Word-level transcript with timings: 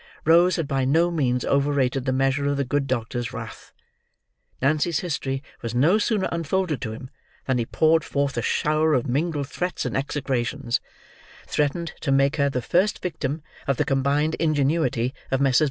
Rose 0.25 0.55
had 0.55 0.67
by 0.67 0.83
no 0.83 1.11
means 1.11 1.45
overrated 1.45 2.05
the 2.05 2.11
measure 2.11 2.47
of 2.47 2.57
the 2.57 2.63
good 2.63 2.87
doctor's 2.87 3.31
wrath. 3.33 3.71
Nancy's 4.59 5.01
history 5.01 5.43
was 5.61 5.75
no 5.75 5.99
sooner 5.99 6.27
unfolded 6.31 6.81
to 6.81 6.91
him, 6.91 7.11
than 7.45 7.59
he 7.59 7.67
poured 7.67 8.03
forth 8.03 8.35
a 8.35 8.41
shower 8.41 8.95
of 8.95 9.05
mingled 9.05 9.47
threats 9.47 9.85
and 9.85 9.95
execrations; 9.95 10.79
threatened 11.45 11.93
to 11.99 12.11
make 12.11 12.37
her 12.37 12.49
the 12.49 12.63
first 12.63 12.99
victim 12.99 13.43
of 13.67 13.77
the 13.77 13.85
combined 13.85 14.33
ingenuity 14.39 15.13
of 15.29 15.39
Messrs. 15.39 15.59